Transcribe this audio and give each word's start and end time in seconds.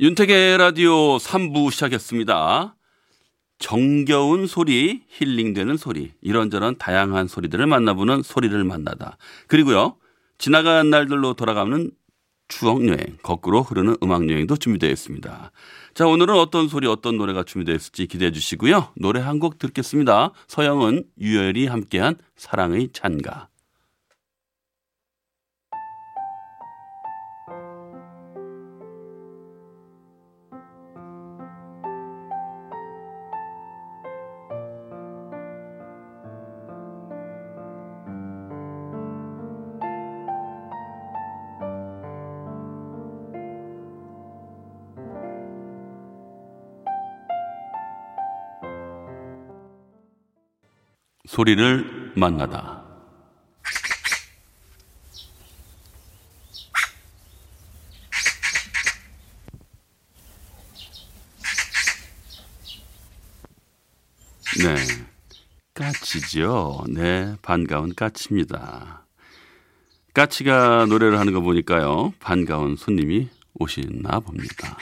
윤택의 0.00 0.58
라디오 0.58 1.16
3부 1.16 1.72
시작했습니다. 1.72 2.76
정겨운 3.58 4.46
소리, 4.46 5.02
힐링되는 5.08 5.76
소리, 5.76 6.12
이런저런 6.20 6.78
다양한 6.78 7.26
소리들을 7.26 7.66
만나보는 7.66 8.22
소리를 8.22 8.62
만나다. 8.62 9.16
그리고요, 9.48 9.96
지나간 10.38 10.90
날들로 10.90 11.34
돌아가는 11.34 11.90
추억여행, 12.46 13.18
거꾸로 13.24 13.62
흐르는 13.62 13.96
음악여행도 14.00 14.56
준비되어 14.56 14.88
있습니다. 14.88 15.50
자, 15.94 16.06
오늘은 16.06 16.32
어떤 16.36 16.68
소리, 16.68 16.86
어떤 16.86 17.16
노래가 17.16 17.42
준비되어 17.42 17.74
있을지 17.74 18.06
기대해 18.06 18.30
주시고요. 18.30 18.92
노래 18.96 19.18
한 19.20 19.40
곡 19.40 19.58
듣겠습니다. 19.58 20.30
서영은, 20.46 21.06
유열이 21.20 21.66
함께한 21.66 22.16
사랑의 22.36 22.90
찬가. 22.92 23.48
소리를 51.38 52.14
만나다. 52.16 52.82
네. 64.58 64.74
까치죠. 65.74 66.86
네. 66.88 67.36
반가운 67.40 67.94
까치입니다. 67.94 69.06
까치가 70.14 70.86
노래를 70.86 71.20
하는 71.20 71.32
거 71.32 71.40
보니까요. 71.40 72.14
반가운 72.18 72.74
손님이 72.74 73.28
오시나 73.54 74.18
봅니다. 74.18 74.76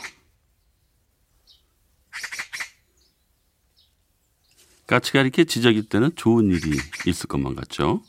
까치가 4.97 5.21
이렇게 5.21 5.45
지적일 5.45 5.89
때는 5.89 6.11
좋은 6.17 6.47
일이 6.47 6.79
있을 7.07 7.27
것만 7.27 7.55
같죠. 7.55 8.03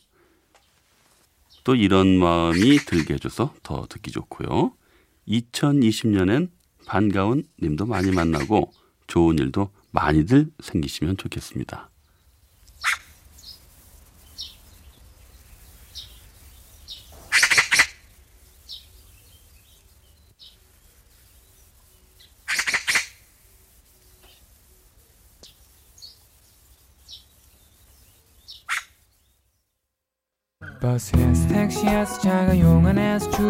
또 1.66 1.76
이런 1.76 2.18
마음이 2.18 2.78
들게 2.78 3.16
해줘서 3.16 3.54
더 3.62 3.86
듣기 3.88 4.12
좋고요. 4.12 4.72
2020년엔 5.28 6.50
반가운 6.86 7.44
님도 7.62 7.88
많이 7.88 8.12
만나고 8.12 8.72
좋은 9.08 9.38
일도 9.38 9.70
많이들 9.92 10.50
생기시면 10.62 11.18
좋겠습니다. 11.18 11.90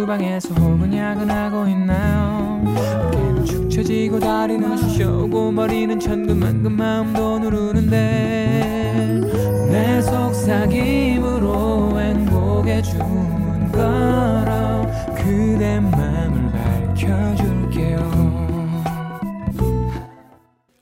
주방에서 0.07 0.55
혹은 0.55 0.95
야근하고 0.95 1.67
있나요 1.67 2.63
어깨는 2.65 3.43
축 3.43 3.69
처지고 3.69 4.21
다리는 4.21 4.77
쑤셔오고 4.77 5.51
머리는 5.51 5.99
천근만근 5.99 6.71
마음도 6.71 7.37
누르는데 7.39 9.19
내 9.69 10.01
속삭임으로 10.01 11.99
행복의 11.99 12.83
주문 12.83 13.69
걸어 13.73 14.89
그대 15.13 15.81
맘을 15.81 16.53
밝혀줄게요 16.53 17.99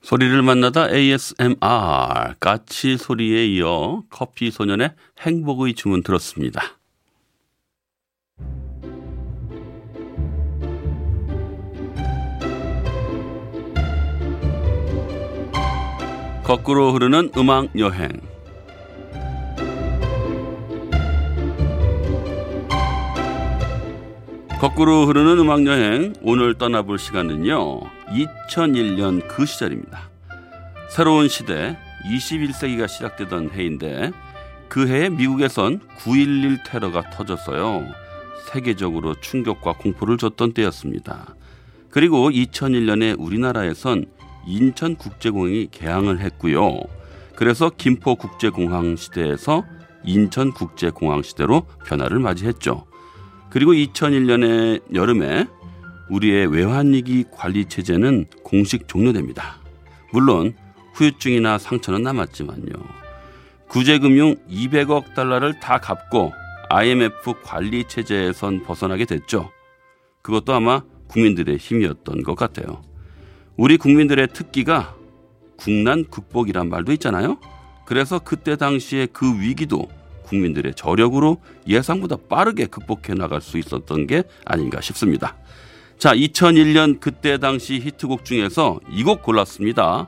소리를 0.03 0.39
만나다 0.43 0.91
ASMR 0.91 2.35
까치 2.39 2.97
소리에 2.97 3.47
이어 3.47 4.03
커피 4.11 4.51
소년의 4.51 4.91
행복의 5.19 5.73
주문 5.73 6.03
들었습니다. 6.03 6.77
거꾸로 16.45 16.93
흐르는 16.93 17.31
음악 17.37 17.69
여행 17.79 18.11
거꾸로 24.59 25.07
흐르는 25.07 25.39
음악 25.39 25.65
여행 25.65 26.13
오늘 26.21 26.53
떠나볼 26.53 26.99
시간은요. 26.99 27.79
2001년 28.51 29.27
그 29.27 29.47
시절입니다. 29.47 30.11
새로운 30.91 31.29
시대 31.29 31.79
21세기가 32.11 32.87
시작되던 32.87 33.49
해인데 33.49 34.11
그 34.67 34.87
해에 34.87 35.09
미국에선 35.09 35.79
9.11 35.97 36.59
테러가 36.63 37.09
터졌어요. 37.09 37.87
세계적으로 38.51 39.15
충격과 39.19 39.77
공포를 39.77 40.19
줬던 40.19 40.53
때였습니다. 40.53 41.33
그리고 41.89 42.29
2001년에 42.29 43.15
우리나라에선 43.17 44.05
인천국제공항이 44.45 45.69
개항을 45.71 46.19
했고요. 46.19 46.79
그래서 47.35 47.69
김포국제공항 47.69 48.95
시대에서 48.95 49.63
인천국제공항 50.03 51.21
시대로 51.21 51.65
변화를 51.85 52.19
맞이했죠. 52.19 52.85
그리고 53.49 53.73
2001년에 53.73 54.93
여름에 54.93 55.47
우리의 56.09 56.47
외환위기 56.47 57.25
관리 57.31 57.65
체제는 57.65 58.25
공식 58.43 58.87
종료됩니다. 58.87 59.57
물론 60.11 60.55
후유증이나 60.93 61.57
상처는 61.57 62.03
남았지만요. 62.03 62.73
구제금융 63.67 64.35
200억 64.49 65.13
달러를 65.15 65.59
다 65.59 65.79
갚고 65.79 66.31
IMF 66.69 67.33
관리 67.43 67.83
체제에선 67.85 68.63
벗어나게 68.63 69.05
됐죠. 69.05 69.51
그것도 70.21 70.53
아마 70.53 70.83
국민들의 71.07 71.57
힘이었던 71.57 72.23
것 72.23 72.35
같아요. 72.35 72.81
우리 73.57 73.77
국민들의 73.77 74.27
특기가 74.33 74.95
국난 75.57 76.03
극복이란 76.05 76.69
말도 76.69 76.91
있잖아요. 76.93 77.39
그래서 77.85 78.19
그때 78.19 78.55
당시에 78.57 79.07
그 79.07 79.39
위기도 79.39 79.87
국민들의 80.23 80.73
저력으로 80.75 81.41
예상보다 81.67 82.17
빠르게 82.27 82.65
극복해 82.65 83.13
나갈 83.13 83.41
수 83.41 83.57
있었던 83.57 84.07
게 84.07 84.23
아닌가 84.43 84.81
싶습니다. 84.81 85.37
자, 85.97 86.13
2001년 86.13 86.99
그때 86.99 87.37
당시 87.37 87.79
히트곡 87.79 88.25
중에서 88.25 88.79
이 88.89 89.03
곡 89.03 89.21
골랐습니다. 89.23 90.07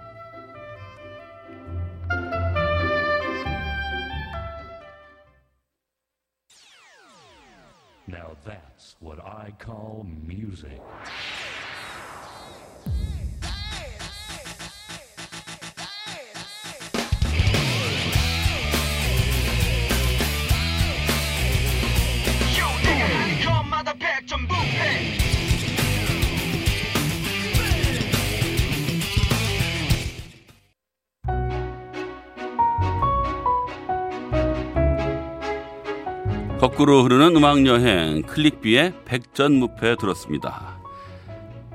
거꾸로 36.77 37.01
흐르는 37.01 37.35
음악 37.35 37.65
여행 37.65 38.21
클릭비의 38.21 38.94
백전무패 39.03 39.95
들었습니다. 39.95 40.77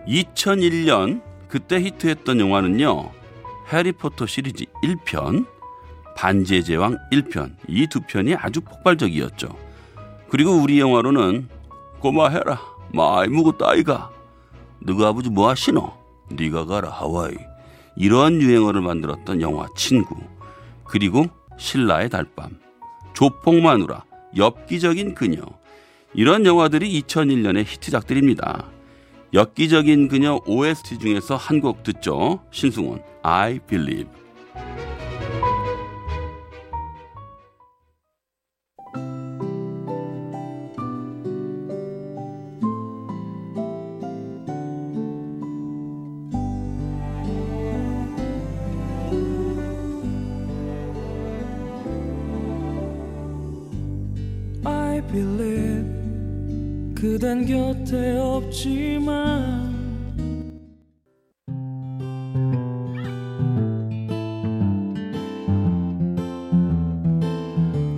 2001년 0.07 1.21
그때 1.49 1.81
히트했던 1.81 2.39
영화는요. 2.39 3.11
해리포터 3.73 4.27
시리즈 4.27 4.65
1편, 4.85 5.49
반지의 6.17 6.63
제왕 6.63 6.99
1편 7.11 7.57
이 7.67 7.89
두 7.89 8.01
편이 8.03 8.37
아주 8.37 8.61
폭발적이었죠. 8.61 9.49
그리고 10.29 10.53
우리 10.53 10.79
영화로는 10.79 11.49
고마해라 11.99 12.61
마이 12.95 13.27
묵었다 13.27 13.71
아이가 13.71 14.13
너가 14.79 15.09
아버지 15.09 15.31
뭐 15.31 15.49
하시노? 15.51 15.93
네가 16.31 16.67
가라 16.67 16.91
하와이 16.91 17.35
이런 17.97 18.41
유행어를 18.41 18.81
만들었던 18.83 19.41
영화 19.41 19.67
친구 19.75 20.15
그리고 20.85 21.27
신라의 21.59 22.09
달밤 22.09 22.61
조폭마누라 23.15 24.12
엽기적인 24.37 25.15
그녀 25.15 25.43
이런 26.15 26.45
영화들이 26.47 27.01
2001년의 27.03 27.65
히트작들입니다. 27.67 28.69
엽기적인 29.35 30.09
그녀 30.09 30.41
OST 30.47 30.99
중에서 30.99 31.37
한 31.37 31.61
곡 31.61 31.83
듣죠. 31.83 32.41
신승원 32.51 33.03
I 33.23 33.61
Believe 33.67 34.11
Believe 55.13 56.95
그댄 56.95 57.45
곁에 57.45 58.17
없지만 58.17 59.73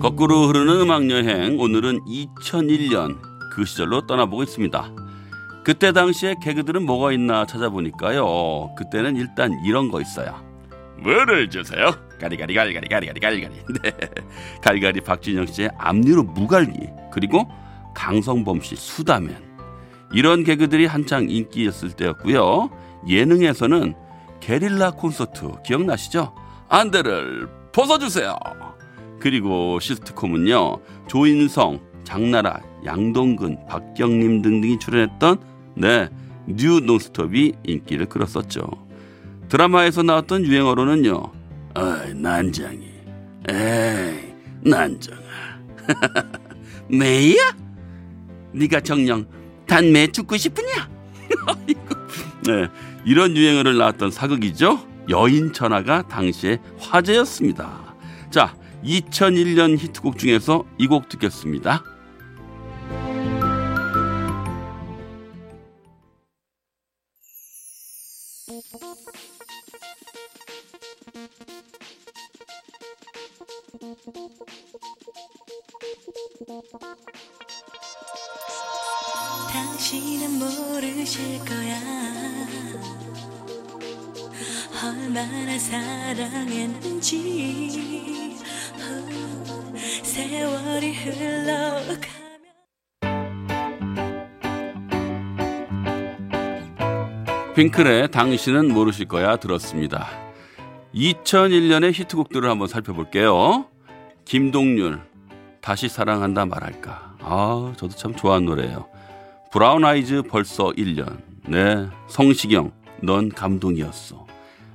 거꾸로 0.00 0.49
흐르는 0.49 0.81
음악 0.81 1.08
여행 1.11 1.61
오늘은 1.61 2.00
2001년 2.00 3.16
그 3.52 3.64
시절로 3.64 4.06
떠나보고 4.06 4.43
있습니다. 4.43 4.90
그때 5.64 5.93
당시에 5.93 6.34
개그들은 6.43 6.84
뭐가 6.84 7.12
있나 7.12 7.46
찾아보니까요. 7.46 8.75
그때는 8.76 9.16
일단 9.16 9.52
이런 9.64 9.90
거 9.90 10.00
있어요. 10.00 10.44
뭐를 11.02 11.49
주세요? 11.49 11.93
가리가리 12.29 12.55
가리가리 12.55 12.88
가리가리 12.88 13.21
가리가리. 13.21 13.55
네. 13.82 13.93
갈갈이 14.62 15.00
박준형 15.02 15.46
씨의 15.47 15.71
앞니로 15.79 16.23
무 16.22 16.41
갈기 16.41 16.88
그리고 17.12 17.49
강성범 17.94 18.61
씨 18.61 18.76
수다맨 18.76 19.37
이런 20.12 20.44
개그들이 20.44 20.87
한창 20.87 21.29
인기였을 21.29 21.93
때였고요. 21.93 22.71
예능에서는 23.09 23.94
게릴라 24.41 24.93
콘서트 24.93 25.50
기억나시죠? 25.65 26.35
안대를 26.69 27.49
벗어주세요. 27.73 28.37
그리고 29.21 29.79
시트콤은요 29.81 30.81
조인성, 31.06 31.81
장나라, 32.05 32.61
양동근, 32.85 33.67
박경림 33.67 34.43
등등이 34.43 34.79
출연했던 34.79 35.38
네 35.76 36.09
뉴 36.47 36.81
논스톱이 36.81 37.53
인기를 37.65 38.06
끌었었죠. 38.06 38.62
드라마에서 39.49 40.03
나왔던 40.03 40.44
유행어로는요. 40.44 41.23
어이 41.75 42.15
난장이, 42.15 42.85
에이 43.49 44.35
난장아, 44.62 45.19
매야? 46.88 47.35
네가 48.53 48.81
정령 48.81 49.26
단매 49.67 50.06
죽고 50.09 50.37
싶으냐? 50.37 50.88
네, 52.47 52.69
이런 53.05 53.37
유행어를 53.37 53.76
나왔던 53.76 54.11
사극이죠. 54.11 54.87
여인천하가 55.11 56.06
당시에 56.09 56.59
화제였습니다. 56.79 57.94
자, 58.31 58.55
2001년 58.85 59.76
히트곡 59.79 60.19
중에서 60.19 60.65
이 60.79 60.87
곡 60.87 61.09
듣겠습니다. 61.09 61.82
당신은 79.52 80.38
모르실 80.40 81.38
거야. 81.44 81.78
얼마나 84.82 85.56
사랑했는지. 85.56 87.14
후, 88.76 89.76
세월이 90.02 90.94
흘러가면. 90.94 92.25
핑클의 97.55 98.11
당신은 98.11 98.75
모르실 98.75 99.06
거야 99.06 99.37
들었습니다. 99.37 100.24
2001년의 100.94 101.93
히트곡들을 101.93 102.49
한번 102.49 102.69
살펴볼게요. 102.69 103.67
김동률 104.25 105.00
다시 105.61 105.88
사랑한다 105.88 106.46
말할까. 106.46 107.17
아, 107.20 107.73
저도 107.76 107.94
참 107.96 108.14
좋아하는 108.14 108.46
노래예요. 108.46 108.87
브라운 109.50 109.85
아이즈 109.85 110.23
벌써 110.23 110.67
1년. 110.70 111.19
네. 111.46 111.88
성시경 112.08 112.73
넌 113.02 113.29
감동이었어. 113.29 114.26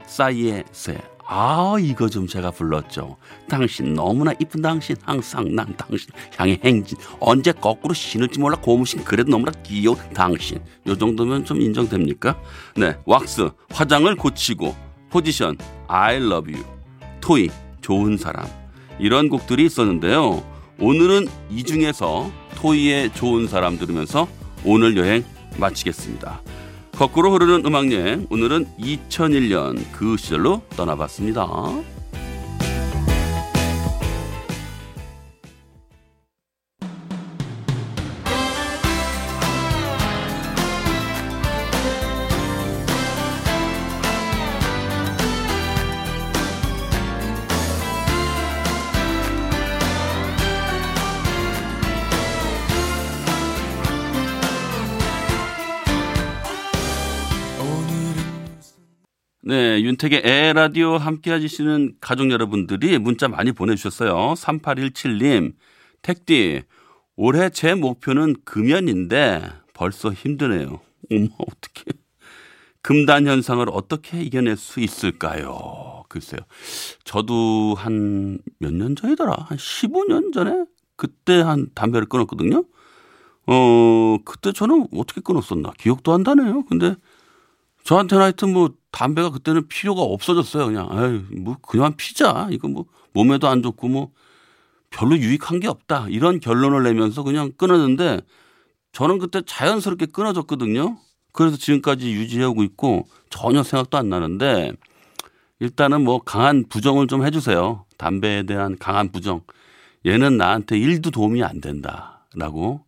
싸이의 0.05 0.65
새. 0.71 0.97
아, 1.31 1.75
이거 1.79 2.09
좀 2.09 2.25
제가 2.25 2.49
불렀죠. 2.51 3.17
당신 3.47 3.93
너무나 3.93 4.33
이쁜 4.39 4.61
당신 4.63 4.95
항상 5.03 5.53
난 5.53 5.75
당신 5.77 6.09
향해 6.37 6.59
행진 6.63 6.97
언제 7.19 7.51
거꾸로 7.51 7.93
신을지 7.93 8.39
몰라 8.39 8.57
고무신 8.59 9.03
그래도 9.03 9.29
너무나 9.29 9.51
귀여운 9.63 9.97
당신. 10.13 10.59
요 10.87 10.97
정도면 10.97 11.45
좀 11.45 11.61
인정됩니까? 11.61 12.35
네. 12.75 12.97
왁스 13.05 13.51
화장을 13.69 14.13
고치고 14.15 14.75
포지션 15.11 15.55
I 15.89 16.17
love 16.17 16.53
you. 16.53 16.63
토이 17.19 17.49
좋은 17.81 18.17
사람. 18.17 18.45
이런 18.99 19.27
곡들이 19.27 19.65
있었는데요. 19.65 20.43
오늘은 20.79 21.27
이 21.49 21.63
중에서 21.63 22.31
토이의 22.55 23.13
좋은 23.13 23.47
사람 23.47 23.79
들으면서 23.79 24.27
오늘 24.63 24.95
여행 24.97 25.25
마치겠습니다. 25.57 26.41
거꾸로 26.91 27.31
흐르는 27.33 27.65
음악 27.65 27.91
여행 27.91 28.27
오늘은 28.29 28.67
2001년 28.77 29.83
그 29.93 30.15
시절로 30.15 30.61
떠나봤습니다. 30.75 31.47
네, 59.49 59.81
윤택의 59.81 60.21
에라디오 60.23 60.97
함께 60.97 61.33
해주시는 61.33 61.95
가족 62.01 62.29
여러분들이 62.29 62.99
문자 62.99 63.27
많이 63.27 63.51
보내주셨어요. 63.51 64.35
3817님, 64.35 65.53
택디, 66.03 66.61
올해 67.15 67.49
제 67.49 67.73
목표는 67.73 68.35
금연인데 68.45 69.49
벌써 69.73 70.13
힘드네요. 70.13 70.81
어머, 71.11 71.29
어떻게. 71.39 71.83
금단 72.83 73.27
현상을 73.27 73.65
어떻게 73.71 74.21
이겨낼 74.21 74.55
수 74.57 74.81
있을까요? 74.81 76.03
글쎄요. 76.09 76.41
저도 77.03 77.75
한 77.75 78.39
몇 78.61 78.71
년 78.73 78.95
전이더라. 78.95 79.33
한 79.49 79.57
15년 79.57 80.31
전에 80.33 80.65
그때 80.95 81.41
한 81.41 81.69
담배를 81.75 82.07
끊었거든요. 82.07 82.65
어, 83.47 84.17
그때 84.25 84.51
저는 84.53 84.87
어떻게 84.95 85.21
끊었었나? 85.21 85.73
기억도 85.79 86.13
안 86.13 86.23
나네요. 86.23 86.65
근데 86.65 86.95
저한테는 87.85 88.23
하여튼 88.23 88.53
뭐 88.53 88.71
담배가 88.91 89.29
그때는 89.29 89.67
필요가 89.67 90.01
없어졌어요. 90.01 90.65
그냥, 90.67 90.87
아유, 90.91 91.23
뭐 91.31 91.57
그냥 91.61 91.95
피자. 91.95 92.47
이거 92.51 92.67
뭐 92.67 92.85
몸에도 93.13 93.47
안 93.47 93.61
좋고 93.61 93.87
뭐 93.87 94.11
별로 94.89 95.17
유익한 95.17 95.59
게 95.59 95.67
없다. 95.67 96.07
이런 96.09 96.39
결론을 96.39 96.83
내면서 96.83 97.23
그냥 97.23 97.51
끊었는데 97.57 98.21
저는 98.91 99.19
그때 99.19 99.41
자연스럽게 99.45 100.07
끊어졌거든요. 100.07 100.97
그래서 101.31 101.57
지금까지 101.57 102.11
유지하고 102.11 102.63
있고 102.63 103.07
전혀 103.29 103.63
생각도 103.63 103.97
안 103.97 104.09
나는데 104.09 104.73
일단은 105.59 106.03
뭐 106.03 106.19
강한 106.19 106.65
부정을 106.67 107.07
좀 107.07 107.25
해주세요. 107.25 107.85
담배에 107.97 108.43
대한 108.43 108.77
강한 108.79 109.11
부정. 109.11 109.41
얘는 110.05 110.37
나한테 110.37 110.77
일도 110.79 111.11
도움이 111.11 111.43
안 111.43 111.61
된다 111.61 112.25
라고 112.35 112.85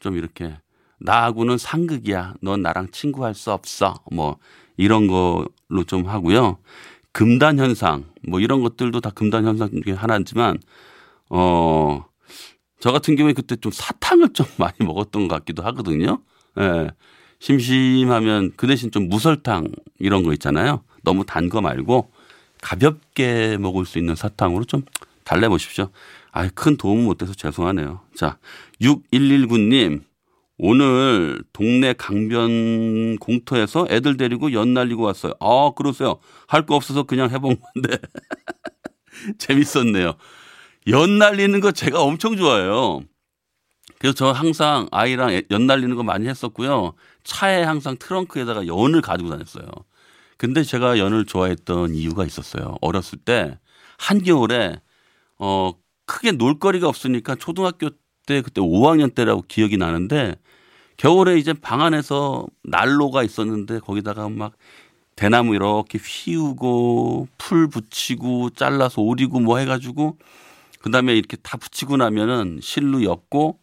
좀 0.00 0.16
이렇게 0.16 0.56
나하고는 0.98 1.58
상극이야. 1.58 2.34
넌 2.40 2.62
나랑 2.62 2.92
친구할 2.92 3.34
수 3.34 3.52
없어. 3.52 3.94
뭐 4.10 4.38
이런 4.82 5.06
걸로 5.06 5.84
좀 5.86 6.06
하고요. 6.06 6.58
금단 7.12 7.58
현상 7.58 8.04
뭐 8.26 8.40
이런 8.40 8.62
것들도 8.62 9.00
다 9.00 9.10
금단 9.10 9.44
현상 9.46 9.70
중에 9.84 9.94
하나지만 9.94 10.58
어. 11.30 12.04
저 12.80 12.90
같은 12.90 13.14
경우에 13.14 13.32
그때 13.32 13.54
좀 13.56 13.70
사탕을 13.72 14.32
좀 14.32 14.44
많이 14.58 14.74
먹었던 14.80 15.28
것 15.28 15.34
같기도 15.36 15.62
하거든요. 15.62 16.20
예. 16.58 16.90
심심하면 17.38 18.52
그 18.56 18.66
대신 18.66 18.90
좀 18.90 19.08
무설탕 19.08 19.68
이런 19.98 20.22
거 20.24 20.32
있잖아요. 20.32 20.82
너무 21.04 21.24
단 21.24 21.48
거 21.48 21.60
말고 21.60 22.10
가볍게 22.60 23.56
먹을 23.58 23.84
수 23.86 23.98
있는 23.98 24.14
사탕으로 24.14 24.64
좀 24.64 24.82
달래보십시오. 25.24 25.90
아, 26.32 26.48
큰 26.54 26.76
도움 26.76 27.04
못 27.04 27.18
돼서 27.18 27.34
죄송하네요. 27.34 28.00
자, 28.16 28.38
6119님. 28.80 30.02
오늘 30.58 31.42
동네 31.52 31.92
강변 31.92 33.16
공터에서 33.18 33.86
애들 33.90 34.16
데리고 34.16 34.52
연 34.52 34.74
날리고 34.74 35.02
왔어요. 35.02 35.32
아, 35.40 35.72
그러세요. 35.76 36.18
할 36.46 36.66
거 36.66 36.76
없어서 36.76 37.02
그냥 37.04 37.30
해본 37.30 37.56
건데. 37.60 37.98
재밌었네요. 39.38 40.14
연 40.88 41.18
날리는 41.18 41.60
거 41.60 41.72
제가 41.72 42.02
엄청 42.02 42.36
좋아해요. 42.36 43.02
그래서 43.98 44.14
저 44.14 44.32
항상 44.32 44.88
아이랑 44.92 45.42
연 45.50 45.66
날리는 45.66 45.94
거 45.96 46.02
많이 46.02 46.28
했었고요. 46.28 46.94
차에 47.24 47.62
항상 47.62 47.96
트렁크에다가 47.98 48.66
연을 48.66 49.00
가지고 49.00 49.30
다녔어요. 49.30 49.66
근데 50.38 50.62
제가 50.64 50.98
연을 50.98 51.26
좋아했던 51.26 51.94
이유가 51.94 52.26
있었어요. 52.26 52.76
어렸을 52.80 53.18
때 53.18 53.58
한겨울에 53.98 54.80
어 55.38 55.72
크게 56.06 56.32
놀거리가 56.32 56.88
없으니까 56.88 57.36
초등학교 57.36 57.90
때 58.26 58.40
그때 58.42 58.60
5학년 58.60 59.14
때라고 59.14 59.44
기억이 59.46 59.76
나는데 59.76 60.36
겨울에 60.96 61.38
이제 61.38 61.52
방 61.52 61.80
안에서 61.80 62.46
난로가 62.64 63.22
있었는데 63.22 63.80
거기다가 63.80 64.28
막 64.28 64.52
대나무 65.16 65.54
이렇게 65.54 65.98
휘우고 65.98 67.28
풀 67.38 67.68
붙이고 67.68 68.50
잘라서 68.50 69.02
오리고 69.02 69.40
뭐 69.40 69.58
해가지고 69.58 70.18
그다음에 70.80 71.14
이렇게 71.14 71.36
다 71.36 71.56
붙이고 71.56 71.96
나면은 71.96 72.60
실로 72.62 73.02
엮고 73.02 73.58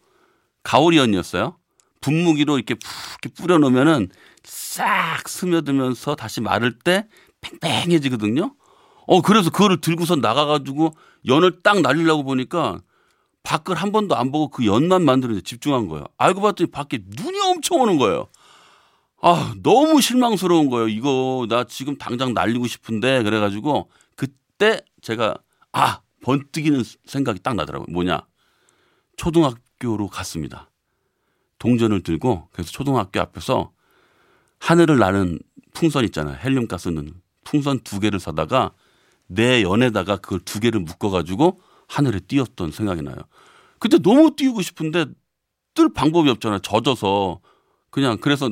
가오리연이었어요. 0.62 1.56
분무기로 2.00 2.56
이렇게 2.56 2.74
푹 2.74 2.82
이렇게 3.22 3.28
뿌려 3.42 3.58
놓으면은 3.58 4.08
싹 4.42 5.28
스며들면서 5.28 6.14
다시 6.16 6.40
마를 6.40 6.78
때 6.78 7.06
팽팽해지거든요. 7.40 8.54
어 9.06 9.22
그래서 9.22 9.50
그거를 9.50 9.80
들고서 9.80 10.16
나가가지고 10.16 10.92
연을 11.26 11.62
딱 11.62 11.80
날리려고 11.80 12.24
보니까 12.24 12.80
밖을 13.42 13.74
한 13.74 13.92
번도 13.92 14.16
안 14.16 14.30
보고 14.30 14.48
그 14.48 14.66
연만 14.66 15.04
만드는데 15.04 15.40
집중한 15.42 15.88
거예요. 15.88 16.04
알고 16.18 16.40
봤더니 16.40 16.70
밖에 16.70 17.00
눈이 17.04 17.40
엄청 17.40 17.80
오는 17.80 17.96
거예요. 17.96 18.28
아 19.22 19.54
너무 19.62 20.00
실망스러운 20.00 20.70
거예요. 20.70 20.88
이거 20.88 21.46
나 21.48 21.64
지금 21.64 21.96
당장 21.96 22.32
날리고 22.34 22.66
싶은데 22.66 23.22
그래가지고 23.22 23.90
그때 24.16 24.80
제가 25.02 25.36
아 25.72 26.00
번뜩이는 26.22 26.82
생각이 27.06 27.40
딱 27.40 27.54
나더라고요. 27.54 27.86
뭐냐 27.92 28.22
초등학교로 29.16 30.08
갔습니다. 30.08 30.70
동전을 31.58 32.02
들고 32.02 32.48
그래서 32.52 32.70
초등학교 32.70 33.20
앞에서 33.20 33.72
하늘을 34.58 34.98
나는 34.98 35.38
풍선 35.72 36.04
있잖아요. 36.04 36.38
헬륨 36.42 36.68
가스 36.68 36.88
는 36.88 37.12
풍선 37.44 37.80
두 37.80 38.00
개를 38.00 38.20
사다가 38.20 38.72
내 39.26 39.62
연에다가 39.62 40.16
그걸 40.16 40.40
두 40.40 40.60
개를 40.60 40.80
묶어가지고 40.80 41.60
하늘에 41.90 42.20
띄웠던 42.20 42.70
생각이 42.70 43.02
나요. 43.02 43.16
그때 43.80 43.98
너무 43.98 44.36
띄우고 44.36 44.62
싶은데 44.62 45.06
뜰 45.74 45.92
방법이 45.92 46.30
없잖아요. 46.30 46.60
젖어서 46.60 47.40
그냥 47.90 48.18
그래서 48.18 48.48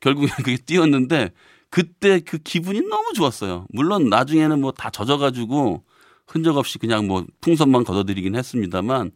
결국에 0.00 0.28
그게 0.36 0.56
띄웠는데 0.56 1.32
그때 1.68 2.20
그 2.20 2.38
기분이 2.38 2.80
너무 2.82 3.12
좋았어요. 3.12 3.66
물론 3.70 4.08
나중에는 4.08 4.60
뭐 4.60 4.70
다 4.72 4.90
젖어가지고 4.90 5.82
흔적 6.28 6.56
없이 6.56 6.78
그냥 6.78 7.06
뭐 7.08 7.24
풍선만 7.40 7.84
걷어들이긴 7.84 8.36
했습니다만 8.36 9.10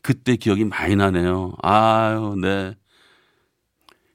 그때 0.00 0.34
기억이 0.36 0.64
많이 0.64 0.96
나네요. 0.96 1.54
아유, 1.62 2.34
네. 2.40 2.74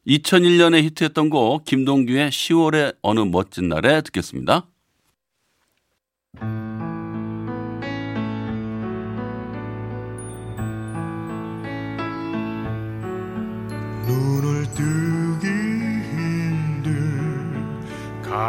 2001년에 0.06 0.84
히트했던 0.84 1.30
곡 1.30 1.64
김동규의 1.64 2.30
10월의 2.30 2.98
어느 3.02 3.22
멋진 3.22 3.70
날에 3.70 4.02
듣겠습니다. 4.02 4.68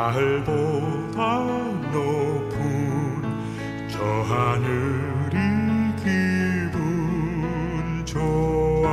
가을보다 0.09 1.45
높은 1.93 3.23
저 3.91 4.03
하늘이 4.03 5.37
기분 5.99 8.07
좋아 8.07 8.87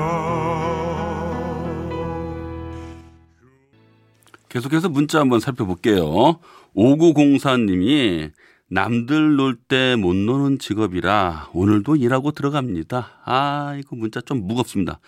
계속해서 4.49 4.89
문자 4.89 5.21
한번 5.21 5.39
살펴볼게요. 5.39 6.39
5904님이 6.75 8.31
남들 8.69 9.37
놀 9.37 9.57
때 9.69 9.95
못 9.95 10.13
노는 10.15 10.59
직업이라 10.59 11.51
오늘도 11.53 11.95
일하고 11.95 12.31
들어갑니다. 12.31 13.21
아, 13.23 13.77
이거 13.79 13.95
문자 13.95 14.19
좀 14.19 14.45
무겁습니다. 14.45 14.99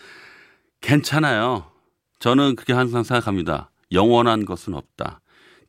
괜찮아요. 0.79 1.65
저는 2.19 2.55
그렇게 2.55 2.71
항상 2.71 3.03
생각합니다. 3.03 3.71
영원한 3.91 4.45
것은 4.45 4.73
없다. 4.73 5.19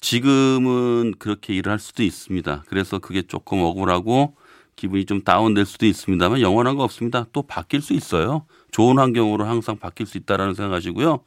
지금은 0.00 1.14
그렇게 1.18 1.54
일을 1.54 1.72
할 1.72 1.78
수도 1.78 2.02
있습니다. 2.02 2.64
그래서 2.68 2.98
그게 2.98 3.22
조금 3.22 3.60
억울하고 3.60 4.36
기분이 4.76 5.06
좀 5.06 5.22
다운될 5.22 5.66
수도 5.66 5.86
있습니다만 5.86 6.40
영원한 6.40 6.76
거 6.76 6.84
없습니다. 6.84 7.26
또 7.32 7.42
바뀔 7.42 7.82
수 7.82 7.94
있어요. 7.94 8.46
좋은 8.70 8.98
환경으로 8.98 9.44
항상 9.44 9.76
바뀔 9.76 10.06
수 10.06 10.18
있다라는 10.18 10.54
생각하시고요. 10.54 11.24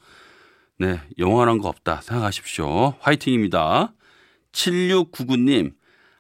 네, 0.80 1.02
영원한 1.20 1.58
거 1.58 1.68
없다 1.68 2.02
생각하십시오. 2.02 2.96
화이팅입니다. 3.02 3.94
7699님, 4.54 5.74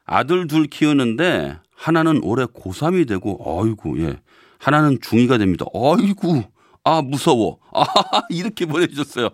아들 0.05 0.47
둘 0.47 0.67
키우는데 0.67 1.57
하나는 1.73 2.21
올해 2.23 2.45
고3이 2.45 3.07
되고, 3.07 3.39
어이구, 3.43 3.99
예. 4.03 4.19
하나는 4.59 4.99
중2가 4.99 5.39
됩니다. 5.39 5.65
어이구, 5.73 6.43
아, 6.83 7.01
무서워. 7.01 7.59
아, 7.73 7.83
이렇게 8.29 8.65
보내주셨어요. 8.65 9.29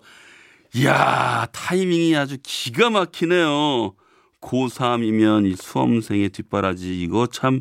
이야, 0.74 1.46
타이밍이 1.52 2.14
아주 2.16 2.36
기가 2.42 2.90
막히네요. 2.90 3.94
고3이면 4.40 5.50
이 5.50 5.56
수험생의 5.56 6.30
뒷바라지, 6.30 7.00
이거 7.00 7.26
참 7.26 7.60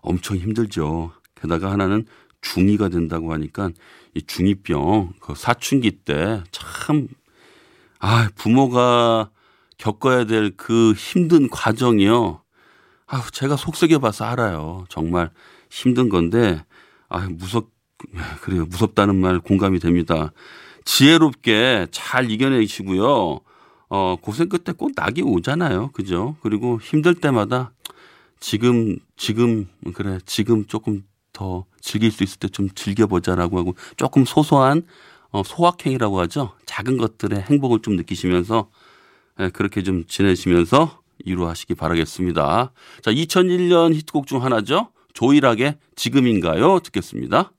엄청 0.00 0.36
힘들죠. 0.36 1.12
게다가 1.34 1.70
하나는 1.70 2.06
중2가 2.40 2.90
된다고 2.90 3.32
하니까 3.32 3.70
이 4.14 4.20
중2병, 4.20 5.18
그 5.20 5.34
사춘기 5.34 5.90
때 5.90 6.42
참, 6.52 7.08
아, 7.98 8.28
부모가 8.36 9.30
겪어야 9.76 10.24
될 10.24 10.52
그 10.56 10.92
힘든 10.92 11.48
과정이요. 11.50 12.42
아, 13.06 13.26
제가 13.32 13.56
속썩여 13.56 13.98
봐서 13.98 14.24
알아요. 14.24 14.84
정말 14.88 15.30
힘든 15.70 16.08
건데, 16.08 16.64
아, 17.08 17.28
무섭, 17.30 17.70
그래요. 18.42 18.66
무섭다는 18.66 19.16
말 19.16 19.40
공감이 19.40 19.80
됩니다. 19.80 20.32
지혜롭게 20.88 21.86
잘 21.90 22.30
이겨내시고요. 22.30 23.40
어, 23.90 24.16
고생 24.22 24.48
끝에 24.48 24.74
꼭 24.74 24.92
낙이 24.96 25.20
오잖아요. 25.22 25.90
그죠? 25.92 26.36
그리고 26.40 26.80
힘들 26.80 27.14
때마다 27.14 27.72
지금, 28.40 28.96
지금, 29.14 29.68
그래, 29.92 30.18
지금 30.24 30.64
조금 30.64 31.04
더 31.34 31.66
즐길 31.82 32.10
수 32.10 32.24
있을 32.24 32.38
때 32.38 32.48
좀 32.48 32.70
즐겨보자라고 32.74 33.58
하고 33.58 33.74
조금 33.98 34.24
소소한 34.24 34.82
어, 35.30 35.42
소확행이라고 35.44 36.20
하죠. 36.20 36.54
작은 36.64 36.96
것들의 36.96 37.38
행복을 37.42 37.80
좀 37.82 37.96
느끼시면서 37.96 38.70
예, 39.40 39.50
그렇게 39.50 39.82
좀 39.82 40.04
지내시면서 40.06 41.02
이루하시기 41.18 41.74
바라겠습니다. 41.74 42.72
자, 43.02 43.10
2001년 43.12 43.92
히트곡 43.94 44.26
중 44.26 44.42
하나죠. 44.42 44.88
조일하게 45.12 45.76
지금인가요? 45.96 46.80
듣겠습니다. 46.80 47.52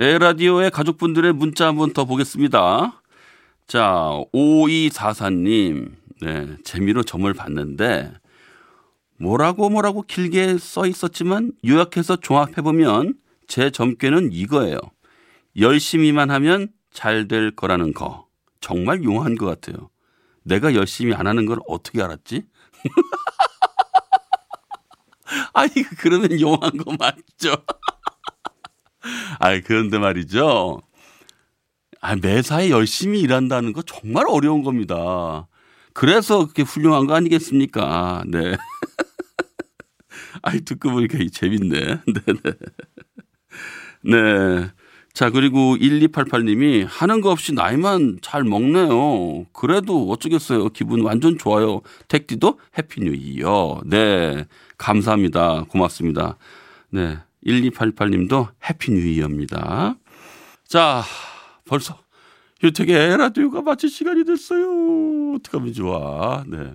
에라디오의 0.00 0.70
가족분들의 0.70 1.34
문자 1.34 1.66
한번 1.66 1.92
더 1.92 2.06
보겠습니다. 2.06 3.02
자, 3.66 4.08
5244님. 4.32 5.92
네, 6.22 6.56
재미로 6.64 7.02
점을 7.02 7.30
봤는데, 7.34 8.10
뭐라고 9.18 9.68
뭐라고 9.68 10.00
길게 10.00 10.56
써 10.56 10.86
있었지만 10.86 11.52
요약해서 11.66 12.16
종합해보면 12.16 13.12
제 13.46 13.68
점괘는 13.70 14.32
이거예요. 14.32 14.78
열심히만 15.58 16.30
하면 16.30 16.68
잘 16.90 17.28
될 17.28 17.54
거라는 17.54 17.92
거. 17.92 18.26
정말 18.62 19.04
용한 19.04 19.34
것 19.34 19.44
같아요. 19.44 19.90
내가 20.44 20.74
열심히 20.74 21.12
안 21.12 21.26
하는 21.26 21.44
걸 21.44 21.58
어떻게 21.68 22.02
알았지? 22.02 22.44
아니, 25.52 25.70
그러면 25.98 26.40
용한 26.40 26.78
거 26.78 26.96
맞죠? 26.98 27.54
아니, 29.38 29.60
그런데 29.62 29.98
말이죠. 29.98 30.80
아, 32.00 32.16
매사에 32.16 32.70
열심히 32.70 33.20
일한다는 33.20 33.72
거 33.72 33.82
정말 33.82 34.24
어려운 34.28 34.62
겁니다. 34.62 35.48
그래서 35.92 36.44
그렇게 36.44 36.62
훌륭한 36.62 37.06
거 37.06 37.14
아니겠습니까? 37.14 38.24
네. 38.26 38.56
아이, 40.42 40.60
듣고 40.60 40.90
보니까 40.90 41.18
재밌네. 41.30 41.78
네네. 41.78 42.40
네. 44.04 44.70
자, 45.12 45.28
그리고 45.28 45.76
1288님이 45.76 46.86
하는 46.88 47.20
거 47.20 47.30
없이 47.30 47.52
나이만 47.52 48.20
잘 48.22 48.44
먹네요. 48.44 49.44
그래도 49.52 50.08
어쩌겠어요. 50.08 50.70
기분 50.70 51.02
완전 51.02 51.36
좋아요. 51.36 51.82
택디도 52.08 52.58
Happy 52.78 53.00
New 53.02 53.12
Year. 53.14 53.80
네. 53.84 54.46
감사합니다. 54.78 55.64
고맙습니다. 55.68 56.36
네. 56.90 57.18
1288님도 57.46 58.48
Happy 58.68 58.92
New 58.92 59.00
Year입니다. 59.00 59.96
자, 60.66 61.02
벌써 61.64 61.98
윤택의 62.62 63.16
라디오가 63.16 63.62
마칠 63.62 63.88
시간이 63.88 64.24
됐어요. 64.24 65.36
어떡하면 65.36 65.72
좋아. 65.72 66.44
네. 66.46 66.74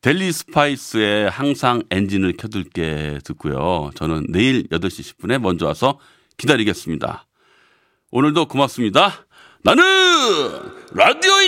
델리 0.00 0.30
스파이스의 0.30 1.28
항상 1.28 1.82
엔진을 1.90 2.36
켜둘게 2.36 3.18
듣고요. 3.24 3.90
저는 3.96 4.26
내일 4.28 4.68
8시 4.68 5.16
10분에 5.16 5.38
먼저 5.38 5.66
와서 5.66 5.98
기다리겠습니다. 6.36 7.26
오늘도 8.12 8.46
고맙습니다. 8.46 9.26
나는 9.64 9.82
라디오인 10.94 11.47